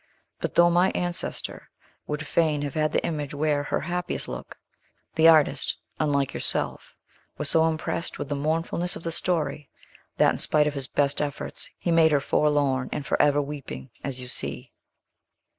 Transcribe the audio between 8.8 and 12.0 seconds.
of the story, that, in spite of his best efforts, he